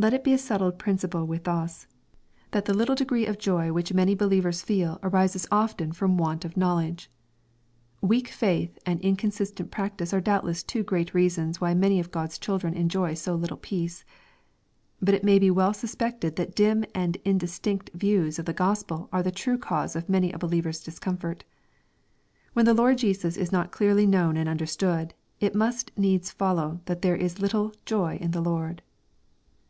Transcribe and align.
Let 0.00 0.14
it 0.14 0.22
to 0.26 0.32
a 0.32 0.38
settled 0.38 0.78
principle 0.78 1.26
with 1.26 1.48
us, 1.48 1.88
that 2.52 2.66
the 2.66 2.72
little 2.72 2.94
528 2.94 3.26
EXPOSITORY 3.26 3.26
THOUaHTS. 3.26 3.42
degree 3.60 3.66
of 3.66 3.72
joy 3.72 3.72
which 3.74 3.92
many 3.92 4.14
believers 4.14 4.62
feel 4.62 5.00
arises 5.02 5.48
often 5.50 5.90
from 5.90 6.16
want 6.16 6.44
of 6.44 6.56
knowledge. 6.56 7.10
Weak 8.00 8.28
faith 8.28 8.78
and 8.86 9.00
inconsistent 9.00 9.72
prac 9.72 9.96
tice 9.96 10.12
are 10.12 10.20
doubtless 10.20 10.62
two 10.62 10.84
great 10.84 11.14
reasons 11.14 11.60
why 11.60 11.74
many 11.74 11.98
of 11.98 12.12
Q 12.12 12.20
od's 12.20 12.38
children 12.38 12.74
enjoy 12.74 13.14
so 13.14 13.34
little 13.34 13.56
peace. 13.56 14.04
But 15.02 15.14
it 15.14 15.24
may 15.24 15.50
well 15.50 15.72
be 15.72 15.78
sus 15.78 15.96
pected 15.96 16.36
that 16.36 16.54
dim 16.54 16.84
and 16.94 17.16
indistinct 17.24 17.90
views 17.92 18.38
of 18.38 18.44
the 18.44 18.54
Grospel 18.54 19.08
are 19.12 19.24
the 19.24 19.32
true 19.32 19.58
cause 19.58 19.96
of 19.96 20.08
many 20.08 20.30
a 20.30 20.38
believer's 20.38 20.78
discomfort. 20.80 21.42
When 22.52 22.66
the 22.66 22.72
Lord 22.74 22.98
Jesus 22.98 23.36
is 23.36 23.50
not 23.50 23.72
clearly 23.72 24.06
known 24.06 24.36
and 24.36 24.48
understood, 24.48 25.14
it 25.40 25.56
must 25.56 25.90
needs 25.98 26.30
follow 26.30 26.82
that 26.84 27.02
there 27.02 27.16
is 27.16 27.40
little 27.40 27.72
"joy 27.84 28.16
in 28.20 28.30
the 28.30 28.40
Lord." 28.42 28.82